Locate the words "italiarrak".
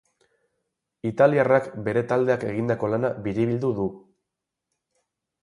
1.09-1.67